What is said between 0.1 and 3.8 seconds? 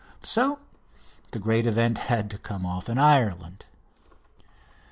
So the great event had to come off in Ireland.